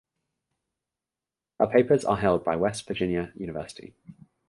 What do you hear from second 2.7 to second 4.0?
Virginia University.